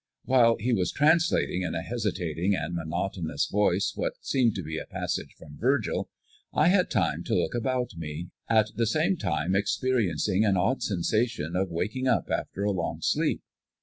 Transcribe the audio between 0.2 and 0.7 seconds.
While